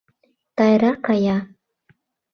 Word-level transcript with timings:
Тайра 0.57 0.91
кая. 1.05 1.37